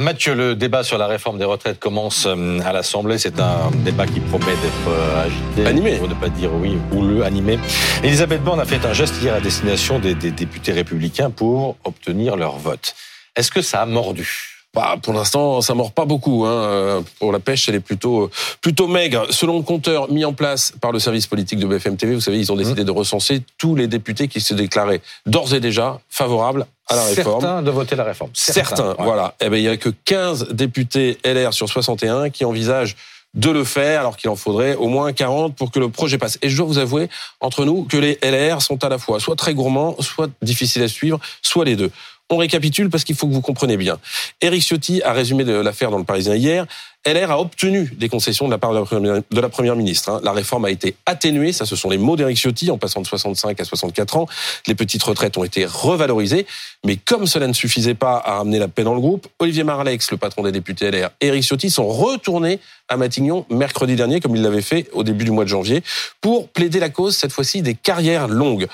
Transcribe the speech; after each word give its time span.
Mathieu, 0.00 0.34
le 0.34 0.54
débat 0.54 0.82
sur 0.82 0.96
la 0.96 1.06
réforme 1.06 1.36
des 1.36 1.44
retraites 1.44 1.78
commence 1.78 2.24
euh, 2.26 2.58
à 2.64 2.72
l'Assemblée. 2.72 3.18
C'est 3.18 3.38
un 3.38 3.70
débat 3.84 4.06
qui 4.06 4.20
promet 4.20 4.46
d'être 4.46 4.88
euh, 4.88 5.26
agité. 5.26 5.66
Animé. 5.66 5.98
Pour 5.98 6.08
ne 6.08 6.14
pas 6.14 6.30
dire 6.30 6.50
oui 6.54 6.78
ou 6.92 7.02
le 7.02 7.22
animé. 7.22 7.58
Elisabeth 8.02 8.42
Borne 8.42 8.60
a 8.60 8.64
fait 8.64 8.86
un 8.86 8.94
geste 8.94 9.20
hier 9.20 9.34
à 9.34 9.40
destination 9.40 9.98
des, 9.98 10.14
des 10.14 10.30
députés 10.30 10.72
républicains 10.72 11.28
pour 11.28 11.76
obtenir 11.84 12.36
leur 12.36 12.56
vote. 12.56 12.94
Est-ce 13.36 13.50
que 13.50 13.60
ça 13.60 13.82
a 13.82 13.86
mordu? 13.86 14.59
Bah, 14.72 14.96
pour 15.02 15.12
l'instant, 15.12 15.60
ça 15.60 15.74
mord 15.74 15.92
pas 15.92 16.04
beaucoup. 16.04 16.44
Hein. 16.46 17.02
Pour 17.18 17.32
la 17.32 17.40
pêche, 17.40 17.68
elle 17.68 17.74
est 17.74 17.80
plutôt 17.80 18.30
plutôt 18.60 18.86
maigre. 18.86 19.26
Selon 19.30 19.56
le 19.56 19.62
compteur 19.62 20.10
mis 20.10 20.24
en 20.24 20.32
place 20.32 20.72
par 20.80 20.92
le 20.92 20.98
service 20.98 21.26
politique 21.26 21.58
de 21.58 21.66
BFM 21.66 21.96
TV, 21.96 22.14
vous 22.14 22.20
savez, 22.20 22.38
ils 22.38 22.52
ont 22.52 22.56
décidé 22.56 22.82
mmh. 22.82 22.86
de 22.86 22.90
recenser 22.92 23.42
tous 23.58 23.74
les 23.74 23.88
députés 23.88 24.28
qui 24.28 24.40
se 24.40 24.54
déclaraient 24.54 25.00
d'ores 25.26 25.54
et 25.54 25.60
déjà 25.60 25.98
favorables 26.08 26.66
à 26.86 26.96
la 26.96 27.04
réforme. 27.04 27.40
Certains 27.40 27.62
de 27.62 27.70
voter 27.70 27.96
la 27.96 28.04
réforme. 28.04 28.30
Certains, 28.34 28.94
voilà. 28.98 29.34
Eh 29.40 29.48
ben, 29.48 29.56
il 29.56 29.64
y 29.64 29.68
a 29.68 29.76
que 29.76 29.88
15 29.88 30.48
députés 30.50 31.18
LR 31.24 31.52
sur 31.52 31.68
61 31.68 32.30
qui 32.30 32.44
envisagent 32.44 32.96
de 33.34 33.50
le 33.50 33.62
faire, 33.64 34.00
alors 34.00 34.16
qu'il 34.16 34.28
en 34.28 34.36
faudrait 34.36 34.74
au 34.74 34.88
moins 34.88 35.12
40 35.12 35.54
pour 35.54 35.70
que 35.70 35.78
le 35.78 35.88
projet 35.88 36.18
passe. 36.18 36.38
Et 36.42 36.48
je 36.48 36.56
dois 36.56 36.66
vous 36.66 36.78
avouer, 36.78 37.08
entre 37.40 37.64
nous, 37.64 37.84
que 37.84 37.96
les 37.96 38.18
LR 38.22 38.60
sont 38.60 38.82
à 38.84 38.88
la 38.88 38.98
fois 38.98 39.20
soit 39.20 39.36
très 39.36 39.54
gourmands, 39.54 39.94
soit 40.00 40.28
difficiles 40.42 40.82
à 40.82 40.88
suivre, 40.88 41.20
soit 41.42 41.64
les 41.64 41.76
deux. 41.76 41.90
On 42.32 42.36
récapitule 42.36 42.90
parce 42.90 43.02
qu'il 43.02 43.16
faut 43.16 43.26
que 43.26 43.32
vous 43.32 43.40
compreniez 43.40 43.76
bien. 43.76 43.98
Eric 44.40 44.62
Ciotti 44.62 45.02
a 45.02 45.12
résumé 45.12 45.42
l'affaire 45.42 45.90
dans 45.90 45.98
le 45.98 46.04
Parisien 46.04 46.36
hier. 46.36 46.64
LR 47.04 47.30
a 47.30 47.40
obtenu 47.40 47.90
des 47.96 48.08
concessions 48.08 48.46
de 48.46 48.52
la 48.52 48.58
part 48.58 48.72
de 48.72 49.40
la 49.40 49.48
première, 49.48 49.74
ministre. 49.74 50.10
Hein. 50.10 50.20
La 50.22 50.32
réforme 50.32 50.66
a 50.66 50.70
été 50.70 50.94
atténuée, 51.06 51.52
ça 51.52 51.64
ce 51.66 51.74
sont 51.74 51.88
les 51.88 51.98
mots 51.98 52.14
d'Eric 52.14 52.36
Ciotti, 52.36 52.70
en 52.70 52.78
passant 52.78 53.00
de 53.00 53.06
65 53.06 53.58
à 53.58 53.64
64 53.64 54.16
ans. 54.16 54.28
Les 54.68 54.74
petites 54.74 55.02
retraites 55.02 55.38
ont 55.38 55.44
été 55.44 55.64
revalorisées, 55.64 56.46
mais 56.84 56.96
comme 56.96 57.26
cela 57.26 57.48
ne 57.48 57.52
suffisait 57.52 57.94
pas 57.94 58.22
à 58.24 58.36
ramener 58.36 58.58
la 58.58 58.68
paix 58.68 58.84
dans 58.84 58.94
le 58.94 59.00
groupe, 59.00 59.26
Olivier 59.38 59.64
Marlex, 59.64 60.10
le 60.10 60.18
patron 60.18 60.42
des 60.42 60.52
députés 60.52 60.90
LR, 60.90 61.10
et 61.20 61.28
Eric 61.28 61.42
Ciotti 61.42 61.70
sont 61.70 61.88
retournés 61.88 62.60
à 62.88 62.96
Matignon 62.96 63.46
mercredi 63.50 63.96
dernier, 63.96 64.20
comme 64.20 64.36
ils 64.36 64.42
l'avaient 64.42 64.60
fait 64.60 64.88
au 64.92 65.02
début 65.02 65.24
du 65.24 65.30
mois 65.30 65.44
de 65.44 65.48
janvier, 65.48 65.82
pour 66.20 66.48
plaider 66.48 66.80
la 66.80 66.90
cause, 66.90 67.16
cette 67.16 67.32
fois-ci, 67.32 67.62
des 67.62 67.74
carrières 67.74 68.28
longues. 68.28 68.68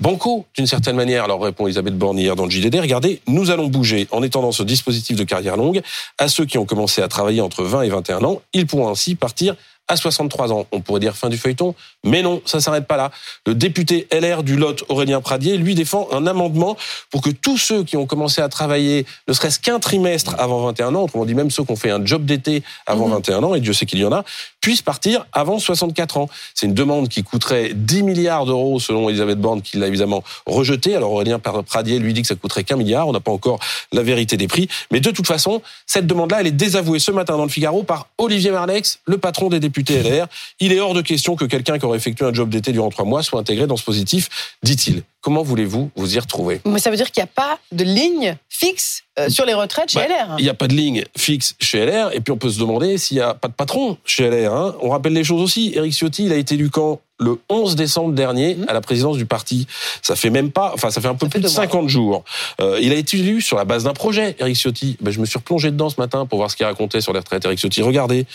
Banco, 0.00 0.46
d'une 0.56 0.66
certaine 0.66 0.96
manière, 0.96 1.24
alors 1.24 1.42
répond 1.42 1.66
Elisabeth 1.66 1.96
Borne 1.96 2.18
hier 2.18 2.34
dans 2.34 2.44
le 2.44 2.50
JDD, 2.50 2.76
regardez, 2.80 3.20
nous 3.28 3.50
allons 3.50 3.68
bouger 3.68 4.08
en 4.10 4.22
étendant 4.22 4.50
ce 4.50 4.62
dispositif 4.62 5.16
de 5.16 5.24
carrière 5.24 5.56
longue 5.56 5.82
à 6.18 6.28
ceux 6.28 6.44
qui 6.44 6.58
ont 6.58 6.64
commencé 6.64 7.02
à 7.02 7.08
travailler 7.08 7.40
entre 7.40 7.62
20 7.62 7.82
et 7.82 7.88
21 7.88 8.24
ans. 8.24 8.42
Ils 8.52 8.66
pourront 8.66 8.88
ainsi 8.88 9.14
partir 9.14 9.54
à 9.92 9.96
63 9.96 10.52
ans. 10.52 10.66
On 10.72 10.80
pourrait 10.80 11.00
dire 11.00 11.14
fin 11.14 11.28
du 11.28 11.36
feuilleton, 11.36 11.74
mais 12.02 12.22
non, 12.22 12.40
ça 12.46 12.60
s'arrête 12.60 12.86
pas 12.86 12.96
là. 12.96 13.10
Le 13.46 13.54
député 13.54 14.08
LR 14.10 14.42
du 14.42 14.56
Lot, 14.56 14.84
Aurélien 14.88 15.20
Pradier, 15.20 15.58
lui 15.58 15.74
défend 15.74 16.08
un 16.12 16.26
amendement 16.26 16.76
pour 17.10 17.20
que 17.20 17.30
tous 17.30 17.58
ceux 17.58 17.84
qui 17.84 17.96
ont 17.96 18.06
commencé 18.06 18.40
à 18.40 18.48
travailler 18.48 19.04
ne 19.28 19.32
serait-ce 19.34 19.60
qu'un 19.60 19.78
trimestre 19.78 20.34
avant 20.38 20.64
21 20.66 20.94
ans, 20.94 21.02
autrement 21.02 21.26
dit 21.26 21.34
même 21.34 21.50
ceux 21.50 21.64
qui 21.64 21.72
ont 21.72 21.76
fait 21.76 21.90
un 21.90 22.04
job 22.04 22.24
d'été 22.24 22.62
avant 22.86 23.08
21 23.08 23.38
mhm. 23.38 23.44
ans, 23.44 23.54
et 23.54 23.60
Dieu 23.60 23.74
sait 23.74 23.84
qu'il 23.84 23.98
y 23.98 24.04
en 24.04 24.12
a, 24.12 24.24
puissent 24.60 24.82
partir 24.82 25.26
avant 25.32 25.58
64 25.58 26.16
ans. 26.16 26.28
C'est 26.54 26.66
une 26.66 26.74
demande 26.74 27.08
qui 27.08 27.22
coûterait 27.22 27.72
10 27.74 28.02
milliards 28.02 28.46
d'euros 28.46 28.80
selon 28.80 29.10
Elisabeth 29.10 29.38
Borne, 29.38 29.60
qui 29.60 29.76
l'a 29.76 29.88
évidemment 29.88 30.22
rejetée. 30.46 30.96
Alors 30.96 31.12
Aurélien 31.12 31.38
Pradier 31.38 31.98
lui 31.98 32.14
dit 32.14 32.22
que 32.22 32.28
ça 32.28 32.36
coûterait 32.36 32.64
qu'un 32.64 32.76
milliard. 32.76 33.08
On 33.08 33.12
n'a 33.12 33.20
pas 33.20 33.32
encore 33.32 33.58
la 33.92 34.02
vérité 34.02 34.36
des 34.36 34.48
prix. 34.48 34.68
Mais 34.90 35.00
de 35.00 35.10
toute 35.10 35.26
façon, 35.26 35.60
cette 35.86 36.06
demande-là, 36.06 36.40
elle 36.40 36.46
est 36.46 36.52
désavouée 36.52 37.00
ce 37.00 37.10
matin 37.10 37.36
dans 37.36 37.42
le 37.42 37.50
Figaro 37.50 37.82
par 37.82 38.06
Olivier 38.18 38.52
Marlex, 38.52 39.00
le 39.04 39.18
patron 39.18 39.48
des 39.48 39.60
députés 39.60 39.81
Il 40.60 40.72
est 40.72 40.80
hors 40.80 40.94
de 40.94 41.02
question 41.02 41.36
que 41.36 41.44
quelqu'un 41.44 41.78
qui 41.78 41.84
aurait 41.84 41.98
effectué 41.98 42.24
un 42.24 42.32
job 42.32 42.48
d'été 42.48 42.72
durant 42.72 42.90
trois 42.90 43.04
mois 43.04 43.22
soit 43.22 43.40
intégré 43.40 43.66
dans 43.66 43.76
ce 43.76 43.84
positif, 43.84 44.56
dit-il. 44.62 45.02
Comment 45.22 45.42
voulez-vous 45.42 45.90
vous 45.94 46.16
y 46.16 46.18
retrouver? 46.18 46.60
Mais 46.66 46.80
ça 46.80 46.90
veut 46.90 46.96
dire 46.96 47.10
qu'il 47.12 47.22
n'y 47.22 47.28
a 47.28 47.32
pas 47.32 47.60
de 47.70 47.84
ligne 47.84 48.36
fixe 48.48 49.04
euh, 49.18 49.28
sur 49.28 49.44
les 49.44 49.54
retraites 49.54 49.90
chez 49.90 50.00
bah, 50.00 50.08
LR. 50.08 50.34
Il 50.38 50.42
n'y 50.42 50.50
a 50.50 50.54
pas 50.54 50.66
de 50.66 50.74
ligne 50.74 51.04
fixe 51.16 51.54
chez 51.60 51.86
LR, 51.86 52.10
et 52.12 52.20
puis 52.20 52.32
on 52.32 52.38
peut 52.38 52.50
se 52.50 52.58
demander 52.58 52.98
s'il 52.98 53.18
n'y 53.18 53.22
a 53.22 53.34
pas 53.34 53.46
de 53.46 53.52
patron 53.52 53.98
chez 54.04 54.28
LR. 54.28 54.52
Hein. 54.52 54.74
On 54.80 54.90
rappelle 54.90 55.12
les 55.12 55.22
choses 55.22 55.40
aussi. 55.40 55.72
Éric 55.76 55.92
Ciotti, 55.92 56.24
il 56.24 56.32
a 56.32 56.36
été 56.36 56.54
élu 56.54 56.70
quand? 56.70 57.00
Le 57.20 57.38
11 57.50 57.76
décembre 57.76 58.14
dernier 58.14 58.56
mmh. 58.56 58.64
à 58.66 58.72
la 58.72 58.80
présidence 58.80 59.16
du 59.16 59.26
parti. 59.26 59.68
Ça 60.00 60.16
fait 60.16 60.30
même 60.30 60.50
pas, 60.50 60.72
enfin 60.74 60.90
ça 60.90 61.00
fait 61.00 61.06
un 61.06 61.14
peu 61.14 61.28
plus 61.28 61.38
de 61.38 61.46
50 61.46 61.88
jours. 61.88 62.24
Euh, 62.60 62.80
il 62.82 62.92
a 62.92 62.96
été 62.96 63.16
élu 63.16 63.40
sur 63.40 63.56
la 63.56 63.64
base 63.64 63.84
d'un 63.84 63.92
projet, 63.92 64.34
Éric 64.40 64.56
Ciotti. 64.56 64.96
Ben, 65.00 65.12
je 65.12 65.20
me 65.20 65.26
suis 65.26 65.38
replongé 65.38 65.70
dedans 65.70 65.88
ce 65.88 66.00
matin 66.00 66.26
pour 66.26 66.38
voir 66.38 66.50
ce 66.50 66.56
qu'il 66.56 66.66
racontait 66.66 67.00
sur 67.00 67.12
les 67.12 67.20
retraites. 67.20 67.44
Éric 67.44 67.60
Ciotti, 67.60 67.80
regardez, 67.82 68.26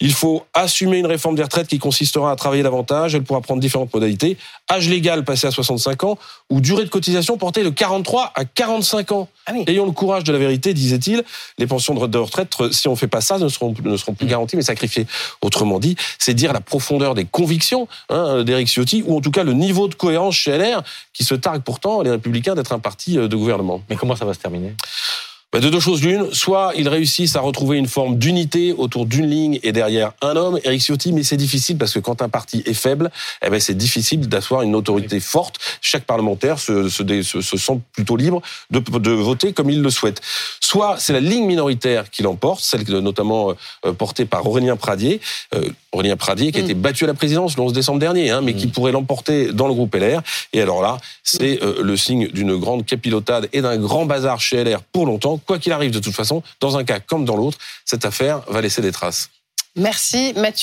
il 0.00 0.12
faut 0.12 0.44
assumer 0.52 0.98
une 0.98 1.06
réforme 1.06 1.36
des 1.36 1.44
retraites 1.44 1.68
qui 1.68 1.78
consistera 1.78 2.32
à 2.32 2.36
travailler 2.36 2.64
davantage. 2.64 3.14
Elle 3.14 3.22
pourra 3.22 3.40
prendre 3.40 3.60
différentes 3.60 3.94
modalités. 3.94 4.36
Âge 4.68 4.88
légal 4.88 5.24
passé 5.24 5.46
à 5.46 5.52
65 5.52 6.02
ans 6.02 6.18
ou 6.50 6.60
durée 6.60 6.84
de 6.84 6.90
cotisation 6.90 7.36
portée 7.36 7.64
de 7.64 7.70
43 7.70 8.32
à 8.34 8.44
45 8.44 9.12
ans. 9.12 9.28
Ah 9.46 9.52
Ayons 9.66 9.86
le 9.86 9.92
courage 9.92 10.24
de 10.24 10.32
la 10.32 10.38
vérité, 10.38 10.74
disait-il. 10.74 11.24
Les 11.58 11.66
pensions 11.66 11.94
de 11.94 12.18
retraite, 12.18 12.54
si 12.70 12.88
on 12.88 12.96
fait 12.96 13.08
pas 13.08 13.20
ça, 13.20 13.38
ne 13.38 13.48
seront, 13.48 13.74
ne 13.82 13.96
seront 13.96 14.14
plus 14.14 14.26
garanties, 14.26 14.56
mais 14.56 14.62
sacrifiées. 14.62 15.06
Autrement 15.42 15.78
dit, 15.78 15.96
c'est 16.18 16.34
dire 16.34 16.52
la 16.52 16.60
profondeur 16.60 17.14
des 17.14 17.24
convictions 17.24 17.88
hein, 18.08 18.44
d'Éric 18.44 18.68
Ciotti, 18.68 19.02
ou 19.06 19.16
en 19.16 19.20
tout 19.20 19.30
cas 19.30 19.44
le 19.44 19.52
niveau 19.52 19.88
de 19.88 19.94
cohérence 19.94 20.34
chez 20.36 20.56
LR, 20.56 20.82
qui 21.12 21.24
se 21.24 21.34
targue 21.34 21.62
pourtant, 21.62 22.02
les 22.02 22.10
Républicains, 22.10 22.54
d'être 22.54 22.72
un 22.72 22.78
parti 22.78 23.18
euh, 23.18 23.28
de 23.28 23.36
gouvernement. 23.36 23.82
Mais 23.88 23.96
comment 23.96 24.16
ça 24.16 24.24
va 24.24 24.34
se 24.34 24.38
terminer? 24.38 24.74
De 25.60 25.68
deux 25.68 25.80
choses 25.80 26.02
l'une, 26.02 26.32
soit 26.32 26.72
ils 26.76 26.88
réussissent 26.88 27.36
à 27.36 27.40
retrouver 27.40 27.78
une 27.78 27.86
forme 27.86 28.18
d'unité 28.18 28.72
autour 28.72 29.06
d'une 29.06 29.26
ligne 29.26 29.60
et 29.62 29.72
derrière 29.72 30.12
un 30.20 30.36
homme, 30.36 30.58
Eric 30.64 30.82
Ciotti, 30.82 31.12
mais 31.12 31.22
c'est 31.22 31.36
difficile 31.36 31.78
parce 31.78 31.92
que 31.92 32.00
quand 32.00 32.22
un 32.22 32.28
parti 32.28 32.62
est 32.66 32.74
faible, 32.74 33.10
eh 33.44 33.50
ben 33.50 33.60
c'est 33.60 33.74
difficile 33.74 34.28
d'asseoir 34.28 34.62
une 34.62 34.74
autorité 34.74 35.20
forte. 35.20 35.56
Chaque 35.80 36.04
parlementaire 36.04 36.58
se, 36.58 36.88
se, 36.88 37.22
se, 37.22 37.56
sent 37.56 37.80
plutôt 37.92 38.16
libre 38.16 38.42
de, 38.70 38.80
de, 38.80 39.10
voter 39.10 39.52
comme 39.52 39.70
il 39.70 39.80
le 39.80 39.90
souhaite. 39.90 40.20
Soit 40.74 40.96
c'est 40.98 41.12
la 41.12 41.20
ligne 41.20 41.46
minoritaire 41.46 42.10
qui 42.10 42.24
l'emporte, 42.24 42.60
celle 42.60 42.82
notamment 42.82 43.54
euh, 43.86 43.92
portée 43.92 44.24
par 44.24 44.44
Aurélien 44.44 44.74
Pradier, 44.74 45.20
euh, 45.54 45.68
Aurélien 45.92 46.16
Pradier 46.16 46.50
qui 46.50 46.58
a 46.58 46.62
mm. 46.62 46.64
été 46.64 46.74
battu 46.74 47.04
à 47.04 47.06
la 47.06 47.14
présidence 47.14 47.56
le 47.56 47.62
11 47.62 47.72
décembre 47.72 48.00
dernier, 48.00 48.30
hein, 48.30 48.40
mais 48.40 48.54
qui 48.54 48.66
mm. 48.66 48.70
pourrait 48.72 48.90
l'emporter 48.90 49.52
dans 49.52 49.68
le 49.68 49.74
groupe 49.74 49.94
LR. 49.94 50.20
Et 50.52 50.60
alors 50.60 50.82
là, 50.82 50.96
c'est 51.22 51.62
euh, 51.62 51.80
le 51.80 51.96
signe 51.96 52.26
d'une 52.26 52.56
grande 52.56 52.84
capilotade 52.84 53.48
et 53.52 53.60
d'un 53.60 53.76
grand 53.76 54.04
bazar 54.04 54.40
chez 54.40 54.64
LR 54.64 54.80
pour 54.82 55.06
longtemps 55.06 55.38
quoi 55.46 55.60
qu'il 55.60 55.70
arrive 55.70 55.92
de 55.92 56.00
toute 56.00 56.12
façon, 56.12 56.42
dans 56.58 56.76
un 56.76 56.82
cas 56.82 56.98
comme 56.98 57.24
dans 57.24 57.36
l'autre, 57.36 57.58
cette 57.84 58.04
affaire 58.04 58.40
va 58.48 58.60
laisser 58.60 58.82
des 58.82 58.90
traces. 58.90 59.30
Merci 59.76 60.32
Mathieu. 60.36 60.62